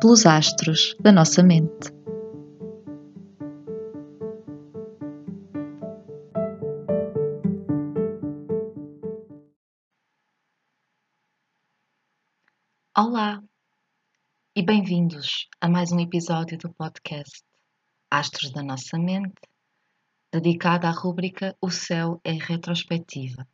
pelos 0.00 0.26
astros 0.26 0.94
da 1.00 1.10
nossa 1.10 1.42
mente. 1.42 1.90
Olá 12.96 13.42
e 14.54 14.62
bem-vindos 14.62 15.48
a 15.60 15.68
mais 15.68 15.90
um 15.90 15.98
episódio 15.98 16.56
do 16.58 16.72
podcast 16.74 17.42
Astros 18.08 18.52
da 18.52 18.62
Nossa 18.62 18.96
Mente, 18.98 19.40
dedicado 20.32 20.86
à 20.86 20.90
rúbrica 20.90 21.56
O 21.60 21.70
Céu 21.70 22.20
é 22.22 22.32
Retrospectiva. 22.32 23.46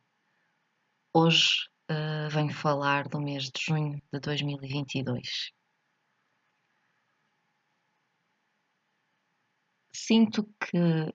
Hoje 1.14 1.68
uh, 1.90 2.28
venho 2.28 2.52
falar 2.52 3.08
do 3.08 3.18
mês 3.18 3.44
de 3.44 3.62
junho 3.66 4.02
de 4.12 4.20
2022. 4.20 5.54
Sinto 9.96 10.42
que 10.58 11.14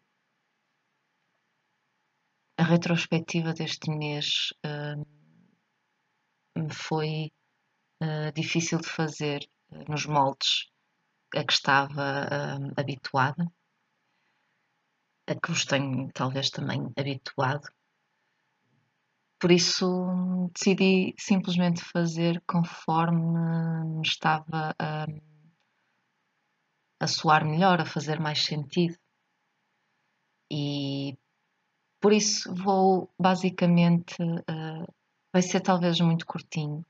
a 2.57 2.63
retrospectiva 2.63 3.53
deste 3.53 3.89
mês 3.89 4.53
uh, 4.65 5.03
foi 6.71 7.29
uh, 8.01 8.31
difícil 8.33 8.79
de 8.79 8.87
fazer 8.87 9.41
uh, 9.71 9.83
nos 9.91 10.05
moldes 10.05 10.69
a 11.35 11.43
que 11.43 11.53
estava 11.53 12.57
habituada, 12.75 13.51
a 15.27 15.35
que 15.35 15.51
vos 15.51 15.65
tenho 15.65 16.09
talvez 16.13 16.49
também 16.49 16.81
habituado. 16.97 17.67
Por 19.39 19.51
isso 19.51 20.49
decidi 20.53 21.13
simplesmente 21.19 21.83
fazer 21.83 22.41
conforme 22.47 23.21
me 23.97 24.01
estava 24.01 24.73
a 24.79 25.05
a 26.99 27.07
soar 27.07 27.45
melhor, 27.45 27.79
a 27.81 27.85
fazer 27.85 28.19
mais 28.19 28.43
sentido. 28.43 28.97
E 30.51 31.17
por 32.01 32.13
isso 32.13 32.53
vou 32.53 33.09
basicamente, 33.19 34.21
uh, 34.21 34.93
vai 35.31 35.41
ser 35.41 35.61
talvez 35.61 35.99
muito 35.99 36.25
curtinho, 36.25 36.85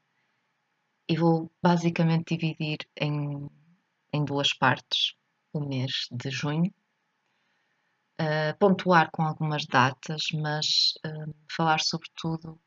e 1.10 1.18
vou 1.18 1.52
basicamente 1.62 2.38
dividir 2.38 2.88
em, 2.96 3.50
em 4.14 4.24
duas 4.24 4.54
partes 4.54 5.16
o 5.52 5.60
mês 5.60 6.08
de 6.12 6.30
junho. 6.30 6.72
Uh, 8.22 8.56
pontuar 8.60 9.10
com 9.12 9.24
algumas 9.24 9.66
datas, 9.66 10.24
mas 10.34 10.94
uh, 11.06 11.34
falar 11.56 11.80
sobretudo 11.80 12.60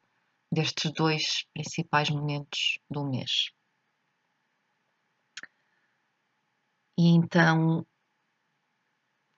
destes 0.51 0.91
dois 0.93 1.45
principais 1.55 2.11
momentos 2.11 2.79
do 2.91 3.05
mês. 3.05 3.53
E 6.97 7.09
então 7.09 7.87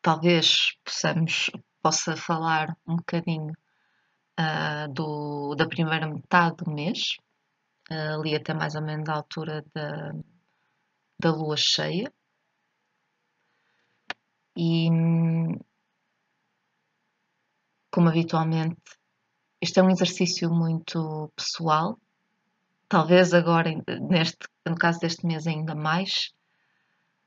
talvez 0.03 0.77
possamos, 0.85 1.51
possa 1.83 2.17
falar 2.17 2.77
um 2.87 2.97
bocadinho 2.97 3.53
uh, 4.39 4.93
do, 4.93 5.55
da 5.55 5.67
primeira 5.67 6.07
metade 6.07 6.57
do 6.57 6.71
mês, 6.71 7.17
uh, 7.91 8.21
ali 8.21 8.35
até 8.35 8.53
mais 8.53 8.75
ou 8.75 8.83
menos 8.83 9.09
a 9.09 9.15
altura 9.15 9.65
da, 9.75 10.13
da 11.19 11.31
lua 11.31 11.57
cheia. 11.57 12.13
E 14.57 14.89
como 17.91 18.09
habitualmente, 18.09 18.77
este 19.61 19.79
é 19.79 19.83
um 19.83 19.91
exercício 19.91 20.51
muito 20.51 21.33
pessoal, 21.35 21.99
talvez 22.89 23.33
agora, 23.33 23.71
neste, 24.09 24.47
no 24.67 24.77
caso 24.77 25.01
deste 25.01 25.25
mês, 25.25 25.47
ainda 25.47 25.75
mais, 25.75 26.35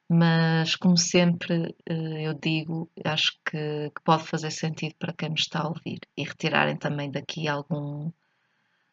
mas 0.09 0.75
como 0.75 0.97
sempre 0.97 1.75
eh, 1.85 2.27
eu 2.27 2.33
digo, 2.33 2.89
acho 3.03 3.33
que, 3.45 3.89
que, 3.91 4.01
pode 4.03 4.23
fazer 4.23 4.51
sentido 4.51 4.95
para 4.97 5.13
quem 5.13 5.29
me 5.29 5.35
está 5.39 5.61
a 5.61 5.67
ouvir 5.67 5.99
e 6.15 6.23
retirarem 6.23 6.77
também 6.77 7.11
daqui 7.11 7.47
algum, 7.47 8.11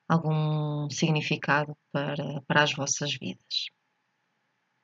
algum 0.08 0.90
significado 0.90 1.76
para, 1.92 2.40
para 2.42 2.62
as 2.64 2.72
vossas 2.74 3.14
vidas. 3.14 3.66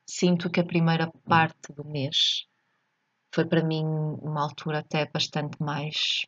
Sinto 0.09 0.49
que 0.49 0.61
a 0.61 0.65
primeira 0.65 1.11
parte 1.25 1.73
do 1.73 1.83
mês 1.85 2.45
foi 3.33 3.45
para 3.45 3.63
mim 3.63 3.83
uma 3.83 4.41
altura 4.41 4.79
até 4.79 5.05
bastante 5.05 5.61
mais 5.61 6.25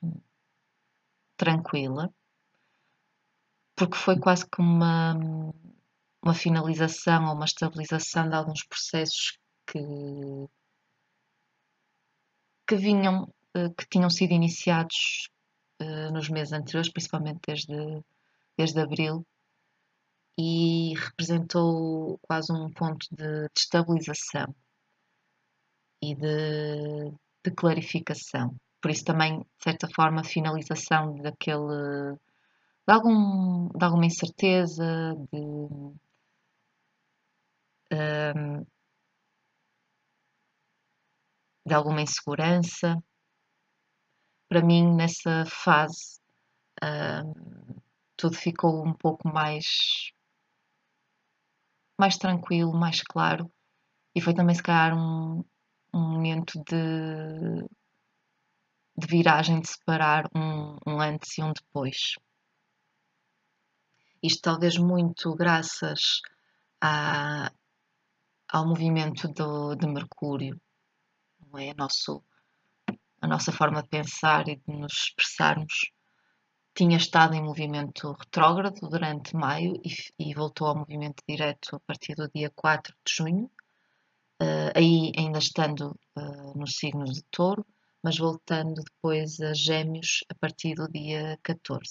tranquila, 1.37 2.13
porque 3.75 3.95
foi 3.97 4.19
quase 4.19 4.45
como 4.49 4.69
uma, 4.69 5.13
uma 6.21 6.33
finalização 6.33 7.27
ou 7.27 7.35
uma 7.35 7.45
estabilização 7.45 8.29
de 8.29 8.35
alguns 8.35 8.63
processos 8.63 9.37
que, 9.73 10.49
que 12.67 12.75
vinham, 12.75 13.27
eh, 13.55 13.69
que 13.77 13.87
tinham 13.89 14.09
sido 14.09 14.33
iniciados 14.33 15.29
eh, 15.79 16.11
nos 16.11 16.29
meses 16.29 16.53
anteriores, 16.53 16.91
principalmente 16.91 17.39
desde, 17.47 18.03
desde 18.57 18.79
abril, 18.79 19.25
e 20.37 20.93
representou 20.95 22.19
quase 22.21 22.51
um 22.53 22.71
ponto 22.71 23.07
de, 23.11 23.47
de 23.47 23.51
estabilização 23.57 24.53
e 26.01 26.15
de, 26.15 27.11
de, 27.43 27.51
clarificação. 27.55 28.55
Por 28.81 28.91
isso 28.91 29.05
também, 29.05 29.39
de 29.39 29.63
certa 29.63 29.87
forma, 29.87 30.23
finalização 30.23 31.15
daquele 31.17 32.15
de, 32.87 32.93
algum, 32.93 33.69
de 33.69 33.85
alguma 33.85 34.05
incerteza, 34.05 35.15
de 35.31 35.39
um, 35.39 35.95
ehm, 37.91 38.65
de 41.65 41.73
alguma 41.73 42.01
insegurança. 42.01 42.97
Para 44.49 44.61
mim, 44.61 44.95
nessa 44.95 45.45
fase, 45.45 46.19
uh, 46.83 47.81
tudo 48.15 48.35
ficou 48.35 48.85
um 48.85 48.93
pouco 48.93 49.27
mais, 49.27 50.11
mais 51.99 52.17
tranquilo, 52.17 52.73
mais 52.73 53.01
claro, 53.01 53.51
e 54.15 54.21
foi 54.21 54.33
também, 54.33 54.55
se 54.55 54.61
calhar, 54.61 54.95
um, 54.95 55.43
um 55.93 55.99
momento 55.99 56.61
de, 56.65 57.67
de 58.95 59.07
viragem, 59.07 59.59
de 59.59 59.69
separar 59.69 60.29
um, 60.35 60.77
um 60.85 60.99
antes 60.99 61.37
e 61.37 61.41
um 61.41 61.51
depois. 61.51 62.15
Isto 64.21 64.41
talvez 64.41 64.77
muito 64.77 65.35
graças 65.35 66.21
à, 66.79 67.51
ao 68.47 68.67
movimento 68.67 69.27
do, 69.29 69.75
de 69.75 69.87
Mercúrio, 69.87 70.61
não 71.53 71.59
é? 71.59 71.73
Nosso, 71.75 72.23
a 73.21 73.27
nossa 73.27 73.51
forma 73.51 73.83
de 73.83 73.89
pensar 73.89 74.47
e 74.49 74.55
de 74.55 74.73
nos 74.75 74.93
expressarmos 74.93 75.91
tinha 76.75 76.97
estado 76.97 77.35
em 77.35 77.43
movimento 77.43 78.11
retrógrado 78.13 78.89
durante 78.89 79.35
maio 79.35 79.79
e, 79.85 79.93
e, 80.17 80.33
voltou 80.33 80.67
ao 80.67 80.75
movimento 80.75 81.23
direto 81.29 81.75
a 81.75 81.79
partir 81.81 82.15
do 82.15 82.27
dia 82.33 82.51
4 82.55 82.95
de 83.05 83.13
junho, 83.15 83.45
uh, 84.41 84.71
aí 84.75 85.11
ainda 85.15 85.37
estando 85.37 85.95
uh, 86.17 86.57
no 86.57 86.67
signo 86.67 87.05
de 87.05 87.21
touro, 87.29 87.63
mas 88.03 88.17
voltando 88.17 88.81
depois 88.83 89.39
a 89.39 89.53
gêmeos 89.53 90.23
a 90.29 90.35
partir 90.35 90.73
do 90.73 90.87
dia 90.91 91.39
14 91.43 91.89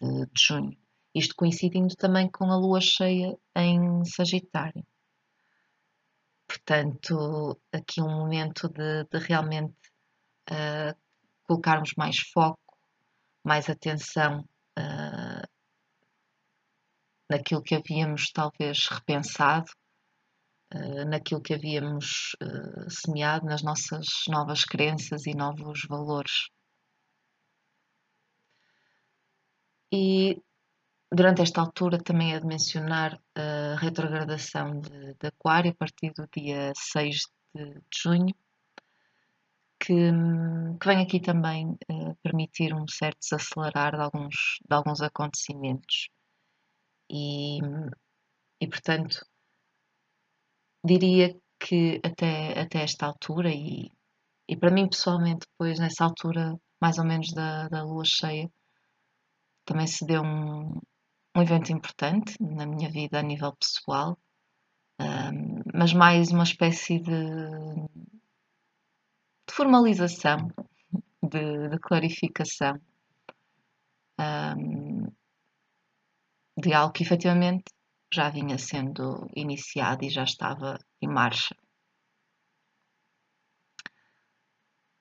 de, 0.00 0.26
de 0.26 0.42
junho. 0.42 0.76
Isto 1.14 1.36
coincidindo 1.36 1.94
também 1.94 2.28
com 2.28 2.50
a 2.50 2.56
lua 2.56 2.80
cheia 2.80 3.38
em 3.54 4.04
Sagitário. 4.04 4.84
Portanto, 6.54 7.60
aqui 7.72 8.00
um 8.00 8.08
momento 8.08 8.68
de, 8.68 9.04
de 9.10 9.18
realmente 9.18 9.74
uh, 10.48 10.96
colocarmos 11.42 11.94
mais 11.96 12.20
foco, 12.32 12.78
mais 13.44 13.68
atenção 13.68 14.48
uh, 14.78 15.48
naquilo 17.28 17.60
que 17.60 17.74
havíamos 17.74 18.30
talvez 18.30 18.86
repensado, 18.88 19.68
uh, 20.72 21.04
naquilo 21.06 21.42
que 21.42 21.54
havíamos 21.54 22.36
semeado, 22.88 23.46
nas 23.46 23.64
nossas 23.64 24.06
novas 24.28 24.64
crenças 24.64 25.26
e 25.26 25.34
novos 25.34 25.84
valores. 25.88 26.50
E 29.92 30.40
Durante 31.16 31.42
esta 31.42 31.60
altura 31.60 31.98
também 31.98 32.34
é 32.34 32.40
de 32.40 32.46
mencionar 32.46 33.20
retrogradação 33.76 34.80
de, 34.80 35.14
de 35.14 35.26
Aquário 35.26 35.70
a 35.70 35.74
partir 35.74 36.12
do 36.14 36.26
dia 36.34 36.72
6 36.76 37.16
de, 37.54 37.74
de 37.74 37.80
junho, 37.94 38.34
que, 39.80 39.94
que, 40.80 40.86
vem 40.86 41.02
aqui 41.02 41.20
também 41.20 41.70
uh, 41.90 42.16
permitir 42.22 42.74
um 42.74 42.86
certo 42.88 43.18
desacelerar 43.20 43.94
de 43.96 44.02
alguns, 44.02 44.34
de 44.66 44.74
alguns 44.74 45.00
acontecimentos. 45.02 46.08
E, 47.10 47.58
e 48.60 48.66
portanto, 48.68 49.24
diria 50.84 51.34
que 51.58 52.00
até, 52.04 52.60
até 52.60 52.82
esta 52.82 53.06
altura, 53.06 53.50
e, 53.52 53.90
e 54.48 54.56
para 54.56 54.70
mim 54.70 54.88
pessoalmente, 54.88 55.46
depois 55.50 55.78
nessa 55.78 56.04
altura, 56.04 56.54
mais 56.80 56.98
ou 56.98 57.04
menos 57.04 57.32
da, 57.32 57.68
da 57.68 57.82
lua 57.82 58.04
cheia, 58.04 58.50
também 59.64 59.86
se 59.86 60.04
deu 60.06 60.22
um, 60.22 60.80
um 61.36 61.42
evento 61.42 61.72
importante 61.72 62.36
na 62.40 62.64
minha 62.64 62.88
vida 62.88 63.18
a 63.18 63.22
nível 63.22 63.54
pessoal, 63.56 64.16
um, 65.00 65.62
mas 65.74 65.92
mais 65.92 66.30
uma 66.30 66.44
espécie 66.44 67.00
de, 67.00 67.10
de 69.48 69.52
formalização, 69.52 70.48
de, 71.20 71.68
de 71.70 71.78
clarificação 71.80 72.80
um, 74.20 75.12
de 76.56 76.72
algo 76.72 76.92
que 76.92 77.02
efetivamente 77.02 77.64
já 78.12 78.30
vinha 78.30 78.56
sendo 78.56 79.28
iniciado 79.34 80.04
e 80.04 80.10
já 80.10 80.22
estava 80.22 80.78
em 81.02 81.08
marcha. 81.08 81.56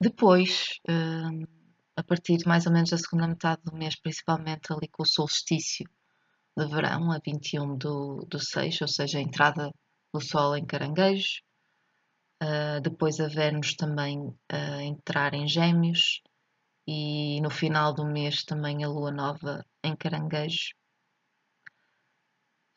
Depois, 0.02 0.80
hum, 0.90 1.44
a 1.96 2.04
partir 2.04 2.40
mais 2.48 2.66
ou 2.66 2.74
menos 2.74 2.90
da 2.90 2.98
segunda 2.98 3.28
metade 3.28 3.62
do 3.64 3.76
mês, 3.76 3.96
principalmente 4.02 4.74
ali 4.74 4.88
com 4.88 5.04
o 5.04 5.06
solstício 5.06 5.88
de 6.58 6.68
verão, 6.68 7.12
a 7.12 7.20
21 7.26 7.78
do, 7.78 8.26
do 8.30 8.40
6, 8.40 8.82
ou 8.82 8.88
seja, 8.88 9.18
a 9.18 9.22
entrada 9.22 9.72
do 10.14 10.22
Sol 10.22 10.56
em 10.56 10.66
Caranguejo, 10.66 11.42
uh, 12.44 12.82
depois 12.82 13.20
a 13.20 13.28
Vênus 13.28 13.76
também 13.76 14.20
uh, 14.20 14.80
entrar 14.82 15.34
em 15.34 15.48
Gêmeos 15.48 16.22
e 16.88 17.42
no 17.42 17.50
final 17.50 17.94
do 17.94 18.06
mês 18.06 18.44
também 18.44 18.84
a 18.84 18.88
Lua 18.88 19.12
Nova 19.12 19.66
em 19.84 19.96
Caranguejo. 19.96 20.74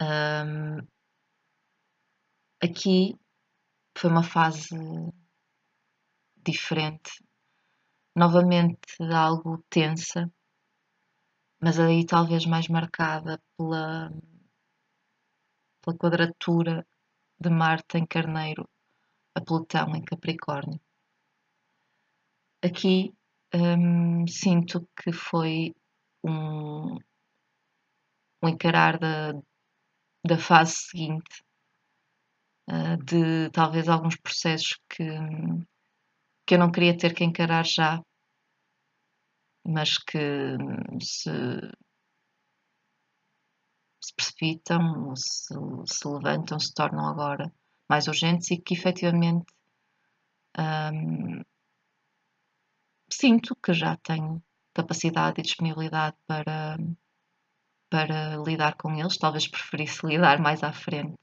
Um, 0.00 0.78
aqui 2.62 3.14
foi 3.96 4.10
uma 4.10 4.22
fase 4.22 4.76
diferente, 6.36 7.10
novamente 8.14 8.78
algo 9.12 9.64
tensa, 9.68 10.30
mas 11.60 11.78
aí 11.78 12.04
talvez 12.04 12.46
mais 12.46 12.68
marcada 12.68 13.40
pela, 13.56 14.10
pela 15.82 15.96
quadratura 15.96 16.86
de 17.38 17.50
Marte 17.50 17.98
em 17.98 18.06
Carneiro 18.06 18.68
a 19.34 19.40
Plutão 19.40 19.94
em 19.94 20.02
Capricórnio. 20.02 20.80
Aqui 22.62 23.14
hum, 23.54 24.26
sinto 24.26 24.88
que 24.96 25.12
foi 25.12 25.74
um, 26.24 26.96
um 28.42 28.48
encarar 28.48 28.98
da, 28.98 29.32
da 30.26 30.38
fase 30.38 30.74
seguinte, 30.74 31.44
uh, 32.70 32.96
de 33.04 33.50
talvez 33.50 33.88
alguns 33.88 34.16
processos 34.16 34.78
que, 34.88 35.04
que 36.46 36.54
eu 36.54 36.58
não 36.58 36.72
queria 36.72 36.96
ter 36.96 37.14
que 37.14 37.24
encarar 37.24 37.64
já, 37.64 38.02
mas 39.66 39.98
que 39.98 40.18
se, 41.00 41.30
se 44.00 44.14
precipitam, 44.14 45.14
se, 45.16 45.54
se 45.86 46.08
levantam, 46.08 46.58
se 46.58 46.72
tornam 46.74 47.06
agora 47.06 47.52
mais 47.88 48.06
urgentes 48.08 48.50
e 48.50 48.58
que 48.58 48.74
efetivamente 48.74 49.46
um, 50.58 51.42
sinto 53.10 53.56
que 53.56 53.72
já 53.72 53.96
tenho 53.96 54.42
capacidade 54.74 55.40
e 55.40 55.42
disponibilidade 55.42 56.16
para, 56.26 56.76
para 57.90 58.36
lidar 58.36 58.76
com 58.76 58.94
eles. 58.94 59.18
Talvez 59.18 59.48
preferisse 59.48 60.04
lidar 60.06 60.40
mais 60.40 60.62
à 60.62 60.72
frente 60.72 61.16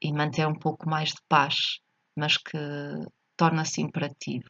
e 0.00 0.12
manter 0.12 0.46
um 0.46 0.58
pouco 0.58 0.88
mais 0.88 1.10
de 1.10 1.22
paz, 1.28 1.80
mas 2.16 2.36
que 2.36 2.58
torna-se 3.36 3.80
imperativo. 3.80 4.48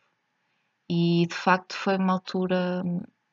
E 0.90 1.26
de 1.26 1.34
facto 1.34 1.74
foi 1.74 1.96
uma 1.96 2.14
altura 2.14 2.82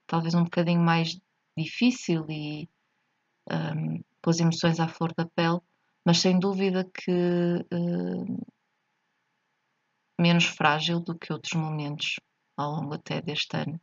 talvez 0.07 0.33
um 0.35 0.43
bocadinho 0.43 0.81
mais 0.81 1.19
difícil 1.57 2.25
e 2.29 2.69
um, 3.49 4.03
com 4.21 4.29
as 4.29 4.39
emoções 4.39 4.79
à 4.79 4.87
flor 4.87 5.13
da 5.13 5.25
pele, 5.25 5.59
mas 6.05 6.19
sem 6.19 6.37
dúvida 6.39 6.83
que 6.83 7.11
um, 7.71 8.37
menos 10.19 10.45
frágil 10.45 10.99
do 10.99 11.17
que 11.17 11.31
outros 11.31 11.53
momentos 11.53 12.19
ao 12.57 12.71
longo 12.71 12.95
até 12.95 13.21
deste 13.21 13.55
ano. 13.57 13.79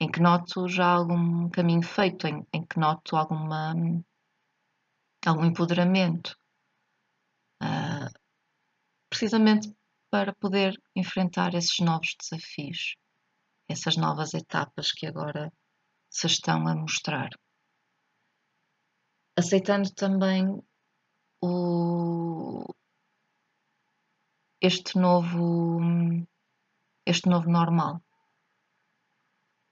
Em 0.00 0.10
que 0.10 0.20
noto 0.20 0.68
já 0.68 0.86
algum 0.86 1.48
caminho 1.50 1.82
feito, 1.82 2.26
em, 2.26 2.46
em 2.52 2.64
que 2.64 2.78
noto 2.78 3.16
alguma, 3.16 3.74
algum 5.26 5.44
empoderamento, 5.44 6.36
uh, 7.62 8.08
precisamente 9.10 9.74
para 10.10 10.34
poder 10.34 10.74
enfrentar 10.94 11.54
esses 11.54 11.78
novos 11.80 12.14
desafios, 12.20 12.96
essas 13.68 13.96
novas 13.96 14.34
etapas 14.34 14.92
que 14.92 15.06
agora 15.06 15.52
se 16.10 16.26
estão 16.26 16.66
a 16.66 16.74
mostrar. 16.74 17.30
Aceitando 19.36 19.92
também 19.94 20.60
o, 21.42 22.64
este 24.60 24.98
novo 24.98 26.26
este 27.06 27.28
novo 27.28 27.48
normal 27.48 28.02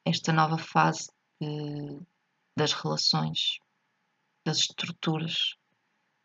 esta 0.06 0.32
nova 0.32 0.56
fase 0.56 1.10
de, 1.40 2.00
das 2.56 2.72
relações, 2.72 3.58
das 4.44 4.58
estruturas 4.58 5.56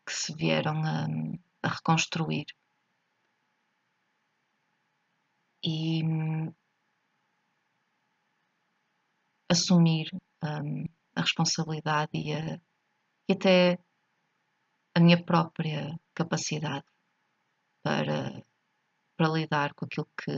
que 0.06 0.12
se 0.12 0.32
vieram 0.36 0.80
a, 0.84 1.06
a 1.64 1.68
reconstruir. 1.68 2.46
E 5.64 6.02
assumir 9.50 10.08
hum, 10.42 10.84
a 11.14 11.20
responsabilidade 11.20 12.10
e, 12.14 12.32
a, 12.32 12.60
e 13.28 13.32
até 13.32 13.78
a 14.94 15.00
minha 15.00 15.22
própria 15.24 15.98
capacidade 16.14 16.86
para, 17.82 18.42
para 19.16 19.28
lidar 19.28 19.74
com 19.74 19.84
aquilo 19.84 20.08
que, 20.16 20.32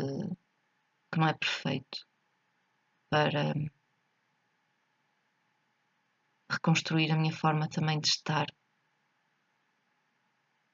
que 1.11 1.19
não 1.19 1.29
é 1.29 1.35
perfeito 1.35 2.07
para 3.11 3.55
reconstruir 6.51 7.11
a 7.11 7.17
minha 7.17 7.33
forma 7.33 7.69
também 7.69 8.01
de 8.01 8.09
estar 8.09 8.47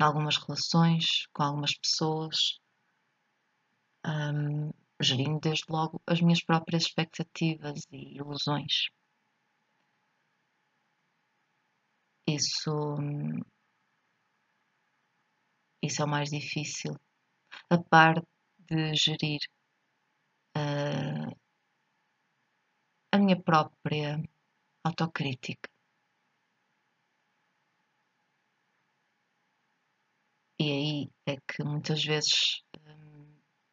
em 0.01 0.05
algumas 0.05 0.37
relações, 0.39 1.27
com 1.35 1.43
algumas 1.43 1.77
pessoas, 1.77 2.59
um, 4.07 4.71
gerindo 5.01 5.41
desde 5.41 5.65
logo 5.69 6.01
as 6.07 6.21
minhas 6.21 6.43
próprias 6.43 6.85
expectativas 6.85 7.87
e 7.91 8.17
ilusões. 8.17 8.89
Isso, 12.27 12.71
isso 15.83 16.03
é 16.03 16.05
o 16.05 16.09
mais 16.09 16.31
difícil, 16.31 16.95
a 17.71 17.79
par 17.79 18.23
de 18.59 18.95
gerir 18.95 19.41
uh, 20.57 21.35
a 23.13 23.19
minha 23.19 23.41
própria 23.41 24.23
autocrítica. 24.85 25.69
E 30.59 30.65
aí 30.71 31.11
é 31.27 31.37
que 31.49 31.65
muitas 31.65 32.05
vezes 32.05 32.63
hum, 32.67 32.70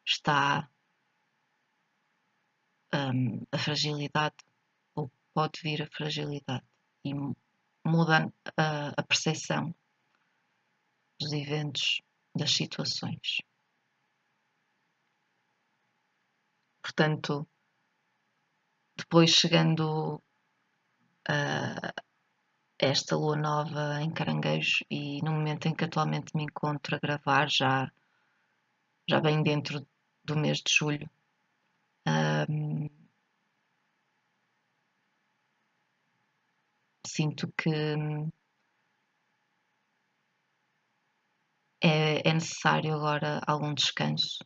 está 0.08 0.70
hum, 2.94 3.46
a 3.52 3.58
fragilidade, 3.58 4.36
ou 4.94 5.10
pode 5.34 5.60
vir 5.62 5.82
a 5.82 5.90
fragilidade, 5.90 6.64
e 7.04 7.12
muda 7.84 8.32
a, 8.56 8.88
a 8.96 9.02
percepção 9.02 9.74
dos 11.20 11.32
eventos, 11.32 12.00
das 12.34 12.52
situações. 12.52 13.42
Portanto, 16.82 17.46
depois 18.96 19.30
chegando 19.30 20.22
a 21.28 21.92
esta 22.78 23.16
lua 23.16 23.36
nova 23.36 24.00
em 24.00 24.10
Caranguejo 24.12 24.84
e 24.88 25.20
no 25.22 25.32
momento 25.32 25.66
em 25.66 25.74
que 25.74 25.84
atualmente 25.84 26.34
me 26.34 26.44
encontro 26.44 26.94
a 26.96 26.98
gravar, 26.98 27.50
já, 27.50 27.92
já 29.08 29.20
bem 29.20 29.42
dentro 29.42 29.86
do 30.28 30.36
mês 30.36 30.58
de 30.58 30.70
julho, 30.72 31.10
um, 32.06 32.88
sinto 37.06 37.50
que 37.56 37.70
é, 41.82 42.20
é, 42.20 42.28
é 42.28 42.32
necessário 42.34 42.94
agora 42.94 43.40
algum 43.46 43.72
descanso. 43.72 44.44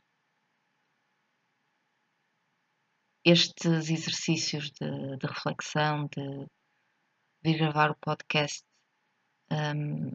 Estes 3.24 3.90
exercícios 3.90 4.70
de, 4.70 5.16
de 5.18 5.26
reflexão, 5.26 6.06
de 6.08 6.46
vir 7.42 7.58
gravar 7.58 7.90
o 7.90 7.96
podcast, 8.00 8.62
um, 9.50 10.12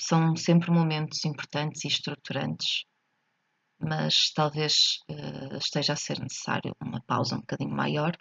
são 0.00 0.36
sempre 0.36 0.70
momentos 0.70 1.24
importantes 1.24 1.84
e 1.84 1.88
estruturantes, 1.88 2.84
mas 3.80 4.32
talvez 4.34 4.98
uh, 5.10 5.56
esteja 5.56 5.92
a 5.92 5.96
ser 5.96 6.18
necessário 6.20 6.74
uma 6.80 7.00
pausa 7.02 7.36
um 7.36 7.40
bocadinho 7.40 7.70
maior. 7.70 8.16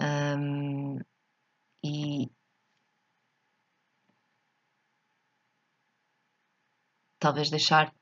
Um, 0.00 0.98
e 1.82 2.28
talvez 7.18 7.50
deixar 7.50 7.94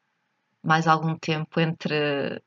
mais 0.62 0.86
algum 0.86 1.16
tempo 1.18 1.60
entre, 1.60 2.42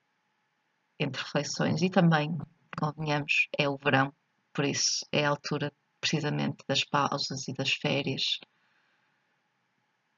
entre 0.99 1.21
reflexões 1.21 1.81
e 1.81 1.89
também, 1.89 2.37
convenhamos, 2.77 3.47
é 3.57 3.69
o 3.69 3.77
verão, 3.77 4.13
por 4.53 4.65
isso 4.65 5.05
é 5.11 5.25
a 5.25 5.29
altura 5.29 5.71
precisamente 6.01 6.63
das 6.67 6.83
pausas 6.83 7.47
e 7.47 7.53
das 7.53 7.71
férias. 7.73 8.39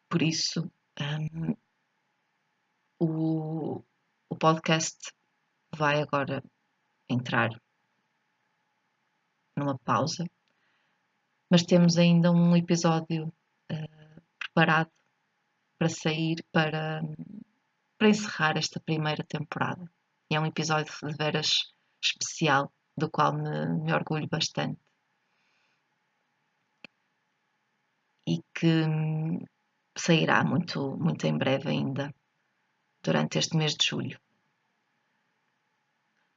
Por 0.10 0.22
isso, 0.22 0.72
um, 1.00 1.55
o, 3.00 3.84
o 4.30 4.36
podcast 4.36 5.13
vai 5.75 6.01
agora 6.01 6.44
entrar 7.10 7.50
numa 9.56 9.77
pausa, 9.80 10.25
mas 11.50 11.63
temos 11.63 11.98
ainda 11.98 12.32
um 12.32 12.56
episódio 12.56 13.27
uh, 13.72 14.22
preparado 14.39 14.92
para 15.77 15.89
sair 15.89 16.44
para, 16.51 17.01
para 17.98 18.10
encerrar 18.10 18.58
esta 18.58 18.80
primeira 18.80 19.24
temporada. 19.24 19.89
E 20.30 20.36
é 20.36 20.39
um 20.39 20.46
episódio 20.46 20.94
de 21.04 21.16
veras 21.16 21.74
especial, 22.04 22.72
do 22.98 23.10
qual 23.10 23.34
me, 23.34 23.84
me 23.84 23.94
orgulho 23.94 24.27
bastante. 24.27 24.80
E 28.27 28.44
que 28.54 28.84
hum, 28.86 29.39
sairá 29.98 30.44
muito, 30.44 30.98
muito 30.98 31.25
em 31.25 31.38
breve 31.38 31.70
ainda, 31.70 32.13
durante 33.08 33.40
este 33.40 33.56
mês 33.58 33.74
de 33.78 33.86
julho. 33.90 34.18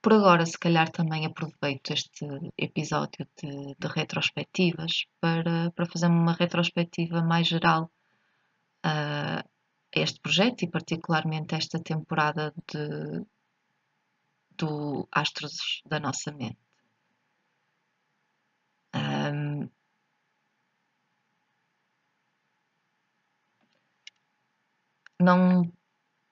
Por 0.03 0.13
agora, 0.15 0.45
se 0.47 0.59
calhar 0.65 0.89
também 0.99 1.23
aproveito 1.27 1.93
este 1.99 2.27
episódio 2.69 3.23
de, 3.39 3.53
de 3.83 3.89
retrospectivas 3.99 4.93
para, 5.21 5.71
para 5.73 5.91
fazer 5.93 6.07
uma 6.07 6.33
retrospectiva 6.43 7.23
mais 7.23 7.47
geral 7.49 7.83
a 8.83 9.45
este 10.05 10.19
projeto 10.21 10.63
e 10.63 10.71
particularmente 10.77 11.55
esta 11.55 11.79
temporada 11.93 12.55
de, 12.69 13.27
do 14.59 14.73
Astros 15.13 15.83
da 15.91 15.99
Nossa 16.01 16.31
Mente. 16.33 16.59
Um, 18.95 19.69
não 25.19 25.71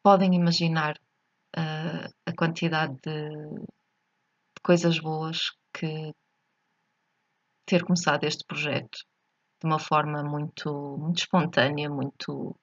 podem 0.08 0.34
imaginar 0.34 0.96
uh, 1.54 2.08
a 2.24 2.32
quantidade 2.34 2.94
de, 3.04 3.28
de 3.28 4.60
coisas 4.62 4.98
boas 4.98 5.50
que 5.70 6.14
ter 7.66 7.84
começado 7.84 8.24
este 8.24 8.42
projeto 8.46 9.00
de 9.60 9.66
uma 9.66 9.78
forma 9.78 10.22
muito, 10.22 10.96
muito 10.96 11.18
espontânea, 11.18 11.90
muito 11.90 12.58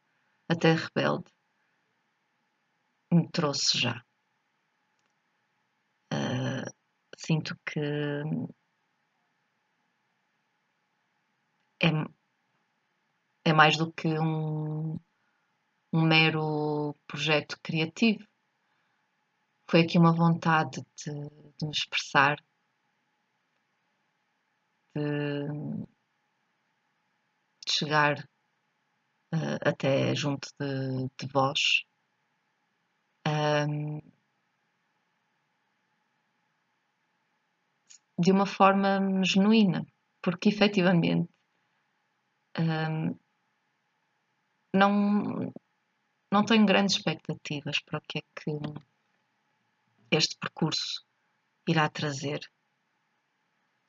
até 0.50 0.74
rebelde, 0.74 1.32
me 3.14 3.30
trouxe 3.30 3.78
já. 3.78 4.04
Uh, 6.12 6.66
sinto 7.16 7.56
que 7.64 7.80
é, 11.80 11.90
é 13.46 13.54
mais 13.54 13.78
do 13.78 13.94
que 13.94 14.08
um, 14.08 14.98
um 15.96 16.02
mero 16.02 16.94
projeto 17.08 17.58
criativo. 17.62 18.28
Foi 19.70 19.82
aqui 19.82 19.98
uma 19.98 20.14
vontade 20.14 20.82
de, 20.98 21.14
de 21.58 21.66
me 21.66 21.72
expressar, 21.72 22.38
de, 24.94 25.48
de 27.66 27.72
chegar 27.72 28.20
uh, 29.34 29.60
até 29.66 30.14
junto 30.14 30.50
de, 30.60 31.10
de 31.18 31.28
vós. 31.32 31.86
Um, 33.28 34.00
de 38.20 38.32
uma 38.32 38.46
forma 38.46 39.00
genuína, 39.24 39.86
porque 40.22 40.50
efetivamente 40.50 41.30
não, 44.74 45.52
não 46.36 46.44
tenho 46.44 46.66
grandes 46.66 46.98
expectativas 46.98 47.80
para 47.86 47.98
o 47.98 48.02
que 48.02 48.20
é 48.20 48.22
que 48.22 48.52
este 50.12 50.36
percurso 50.38 51.02
irá 51.66 51.90
trazer. 51.90 52.42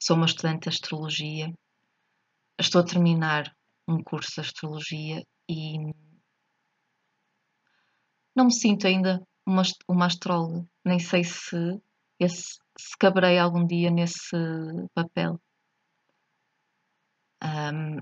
Sou 0.00 0.16
uma 0.16 0.26
estudante 0.26 0.62
de 0.62 0.68
astrologia, 0.68 1.52
estou 2.56 2.82
a 2.82 2.84
terminar 2.84 3.52
um 3.88 4.00
curso 4.00 4.34
de 4.34 4.42
astrologia 4.42 5.26
e 5.50 5.92
não 8.32 8.44
me 8.44 8.54
sinto 8.54 8.86
ainda 8.86 9.20
uma, 9.44 9.62
uma 9.88 10.06
astróloga, 10.06 10.64
nem 10.84 11.00
sei 11.00 11.24
se, 11.24 11.56
esse, 12.20 12.60
se 12.78 12.96
caberei 12.96 13.40
algum 13.40 13.66
dia 13.66 13.90
nesse 13.90 14.36
papel. 14.94 15.40
Um, 17.42 18.00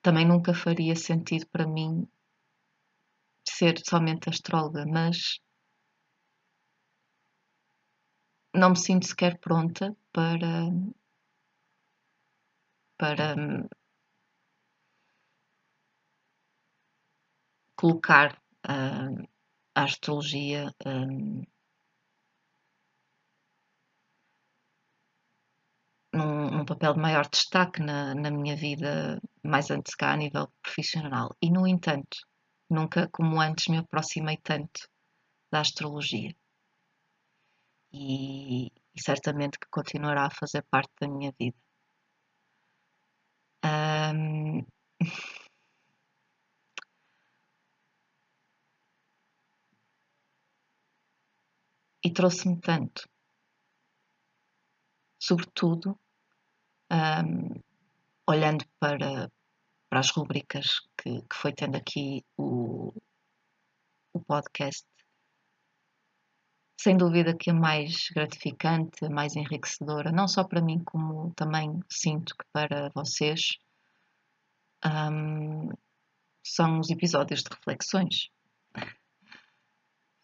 também 0.00 0.24
nunca 0.24 0.54
faria 0.54 0.94
sentido 0.94 1.48
para 1.48 1.66
mim 1.66 2.08
ser 3.48 3.74
somente 3.84 4.28
astróloga, 4.28 4.84
mas 4.86 5.40
não 8.54 8.70
me 8.70 8.76
sinto 8.76 9.06
sequer 9.06 9.38
pronta 9.38 9.96
para 10.12 10.70
para 12.98 13.34
colocar 17.76 18.40
uh, 18.68 19.28
a 19.74 19.82
astrologia 19.84 20.72
um, 20.86 21.42
num, 26.12 26.50
num, 26.50 26.64
papel 26.64 26.94
de 26.94 27.00
maior 27.00 27.28
destaque 27.28 27.82
na, 27.82 28.14
na, 28.14 28.30
minha 28.30 28.56
vida, 28.56 29.20
mais 29.42 29.70
antes 29.70 29.94
cá 29.94 30.12
a 30.12 30.16
nível 30.16 30.48
profissional. 30.62 31.34
E, 31.42 31.50
no 31.50 31.66
entanto, 31.66 32.18
nunca 32.72 33.08
como 33.08 33.40
antes 33.40 33.68
me 33.68 33.78
aproximei 33.78 34.38
tanto 34.38 34.88
da 35.50 35.60
astrologia. 35.60 36.34
E, 37.92 38.66
e 38.94 38.98
certamente 39.08 39.58
que 39.58 39.68
continuará 39.70 40.26
a 40.26 40.30
fazer 40.30 40.62
parte 40.70 40.92
da 41.00 41.08
minha 41.08 41.32
vida. 41.38 41.56
Um... 43.64 44.64
e 52.04 52.12
trouxe-me 52.12 52.58
tanto. 52.60 53.08
Sobretudo, 55.20 55.98
um, 56.90 57.60
olhando 58.26 58.64
para, 58.80 59.30
para 59.92 60.00
as 60.00 60.08
rubricas 60.08 60.80
que, 60.96 61.20
que 61.20 61.36
foi 61.36 61.52
tendo 61.52 61.76
aqui 61.76 62.24
o, 62.38 62.94
o 64.14 64.20
podcast, 64.24 64.88
sem 66.80 66.96
dúvida 66.96 67.36
que 67.36 67.50
a 67.50 67.54
mais 67.54 68.08
gratificante, 68.08 69.04
a 69.04 69.10
mais 69.10 69.36
enriquecedora, 69.36 70.10
não 70.10 70.26
só 70.26 70.44
para 70.44 70.62
mim, 70.62 70.82
como 70.82 71.34
também 71.34 71.78
sinto 71.90 72.34
que 72.34 72.44
para 72.54 72.88
vocês, 72.94 73.58
um, 74.82 75.68
são 76.42 76.80
os 76.80 76.88
episódios 76.88 77.42
de 77.42 77.50
reflexões. 77.54 78.30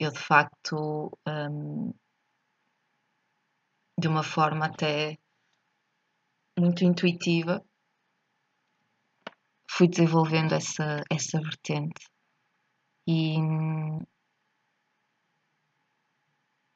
Eu 0.00 0.10
de 0.10 0.18
facto, 0.18 1.12
um, 1.28 1.92
de 3.98 4.08
uma 4.08 4.22
forma 4.22 4.64
até 4.64 5.18
muito 6.58 6.84
intuitiva, 6.84 7.62
fui 9.68 9.88
desenvolvendo 9.88 10.54
essa, 10.54 11.02
essa 11.10 11.40
vertente 11.40 12.08
e, 13.06 13.36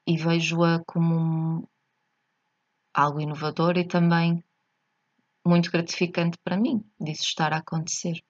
e 0.06 0.16
vejo-a 0.16 0.82
como 0.84 1.68
algo 2.94 3.20
inovador 3.20 3.78
e 3.78 3.86
também 3.86 4.44
muito 5.44 5.70
gratificante 5.70 6.38
para 6.44 6.56
mim, 6.56 6.84
disso 7.00 7.24
estar 7.24 7.52
a 7.52 7.58
acontecer. 7.58 8.22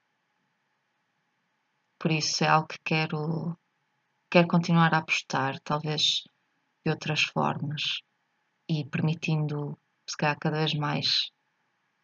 por 2.03 2.11
isso 2.11 2.43
é 2.43 2.49
algo 2.49 2.67
que 2.67 2.81
quero, 2.85 3.57
quero 4.29 4.49
continuar 4.49 4.93
a 4.93 4.99
apostar, 4.99 5.61
talvez 5.61 6.25
de 6.85 6.91
outras 6.91 7.23
formas 7.23 8.01
e 8.69 8.85
permitindo, 8.85 9.79
se 10.05 10.17
calhar, 10.17 10.37
cada 10.41 10.59
vez 10.59 10.75
mais 10.75 11.31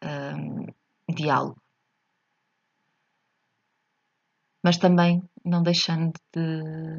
um, 0.01 0.65
diálogo. 1.13 1.61
Mas 4.63 4.77
também 4.77 5.21
não 5.43 5.63
deixando 5.63 6.13
de, 6.33 6.97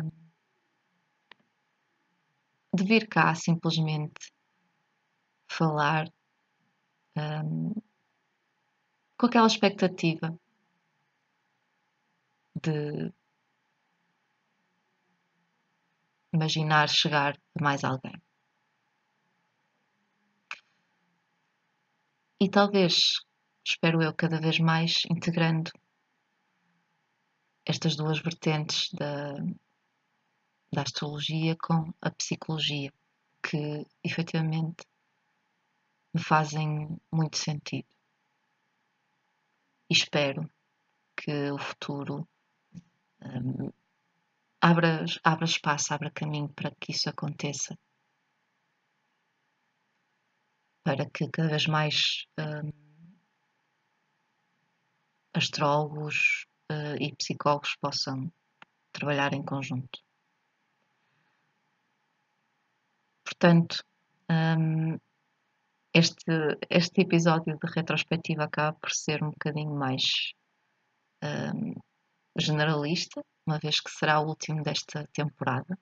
de 2.74 2.84
vir 2.84 3.08
cá 3.08 3.34
simplesmente 3.34 4.32
falar 5.48 6.06
um, 7.16 7.74
com 9.18 9.26
aquela 9.26 9.46
expectativa 9.46 10.38
de 12.62 13.12
imaginar 16.32 16.88
chegar 16.88 17.34
a 17.58 17.62
mais 17.62 17.84
alguém. 17.84 18.14
E 22.40 22.48
talvez, 22.48 22.94
espero 23.66 24.02
eu, 24.02 24.14
cada 24.14 24.40
vez 24.40 24.58
mais 24.58 25.02
integrando 25.10 25.70
estas 27.64 27.96
duas 27.96 28.20
vertentes 28.20 28.90
da, 28.92 29.34
da 30.72 30.82
astrologia 30.82 31.56
com 31.56 31.92
a 32.00 32.10
psicologia, 32.10 32.92
que 33.42 33.86
efetivamente 34.04 34.84
me 36.14 36.22
fazem 36.22 36.98
muito 37.12 37.36
sentido. 37.36 37.88
E 39.88 39.94
espero 39.94 40.50
que 41.16 41.50
o 41.50 41.58
futuro 41.58 42.28
um, 43.22 43.72
abra, 44.60 45.04
abra 45.22 45.44
espaço, 45.44 45.92
abra 45.92 46.10
caminho 46.10 46.48
para 46.48 46.74
que 46.76 46.92
isso 46.92 47.08
aconteça. 47.08 47.78
Para 50.82 51.08
que 51.10 51.28
cada 51.28 51.48
vez 51.48 51.66
mais 51.66 52.26
um, 52.38 52.70
astrólogos 55.34 56.46
uh, 56.70 56.96
e 57.00 57.14
psicólogos 57.16 57.76
possam 57.76 58.32
trabalhar 58.92 59.34
em 59.34 59.42
conjunto. 59.42 60.00
Portanto, 63.24 63.84
um, 64.30 64.98
este, 65.92 66.58
este 66.68 67.00
episódio 67.00 67.58
de 67.58 67.72
retrospectiva 67.72 68.44
acaba 68.44 68.76
por 68.78 68.90
ser 68.90 69.22
um 69.22 69.30
bocadinho 69.30 69.74
mais 69.74 70.32
um, 71.22 71.74
generalista, 72.36 73.24
uma 73.46 73.58
vez 73.58 73.80
que 73.80 73.90
será 73.90 74.20
o 74.20 74.28
último 74.28 74.62
desta 74.62 75.08
temporada, 75.12 75.78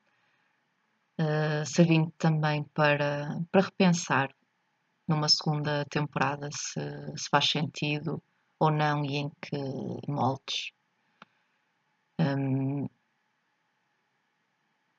uh, 1.20 1.66
servindo 1.66 2.10
também 2.12 2.64
para, 2.74 3.40
para 3.50 3.62
repensar 3.62 4.34
numa 5.06 5.28
segunda 5.28 5.84
temporada 5.86 6.48
se, 6.52 6.80
se 7.16 7.28
faz 7.30 7.48
sentido 7.50 8.22
ou 8.58 8.70
não 8.70 9.04
e 9.04 9.16
em 9.16 9.30
que 9.40 9.56
moldes. 10.06 10.72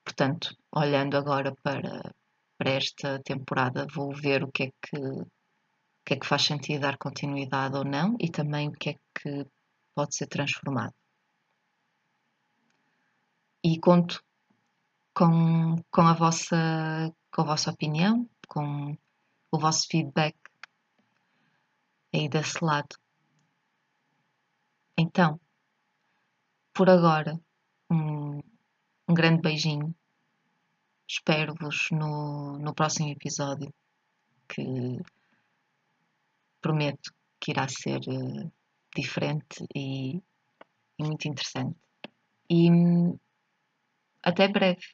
Portanto, 0.04 0.56
olhando 0.72 1.16
agora 1.16 1.54
para, 1.62 2.14
para 2.58 2.70
esta 2.70 3.22
temporada, 3.22 3.86
vou 3.94 4.14
ver 4.14 4.42
o 4.42 4.50
que 4.50 4.64
é 4.64 4.70
que, 4.82 4.96
o 4.96 5.26
que 6.04 6.14
é 6.14 6.18
que 6.18 6.26
faz 6.26 6.42
sentido 6.42 6.82
dar 6.82 6.98
continuidade 6.98 7.76
ou 7.76 7.84
não 7.84 8.16
e 8.18 8.30
também 8.30 8.68
o 8.68 8.72
que 8.72 8.90
é 8.90 8.94
que 9.14 9.46
pode 9.94 10.16
ser 10.16 10.26
transformado. 10.26 10.94
E 13.62 13.78
conto 13.78 14.22
com, 15.14 15.76
com, 15.90 16.02
a 16.02 16.14
vossa, 16.14 17.14
com 17.30 17.42
a 17.42 17.44
vossa 17.44 17.70
opinião, 17.70 18.28
com 18.48 18.96
o 19.52 19.58
vosso 19.58 19.86
feedback 19.88 20.36
aí 22.12 22.28
desse 22.28 22.64
lado. 22.64 22.96
Então, 24.98 25.40
por 26.80 26.88
agora, 26.88 27.38
um, 27.90 28.38
um 29.06 29.12
grande 29.12 29.42
beijinho. 29.42 29.94
Espero-vos 31.06 31.88
no, 31.90 32.58
no 32.58 32.74
próximo 32.74 33.10
episódio, 33.10 33.70
que 34.48 34.62
prometo 36.58 37.12
que 37.38 37.50
irá 37.50 37.68
ser 37.68 38.00
uh, 38.08 38.50
diferente 38.96 39.62
e, 39.76 40.22
e 40.98 41.04
muito 41.04 41.28
interessante. 41.28 41.78
E 42.48 42.70
hum, 42.70 43.18
até 44.22 44.48
breve. 44.48 44.86